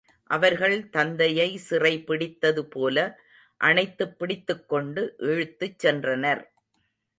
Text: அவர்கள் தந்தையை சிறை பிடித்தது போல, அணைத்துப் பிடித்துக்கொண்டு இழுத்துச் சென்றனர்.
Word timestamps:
அவர்கள் 0.29 0.89
தந்தையை 0.89 1.57
சிறை 1.57 2.03
பிடித்தது 2.03 2.65
போல, 2.65 2.97
அணைத்துப் 3.61 4.19
பிடித்துக்கொண்டு 4.19 5.15
இழுத்துச் 5.17 5.87
சென்றனர். 5.87 6.43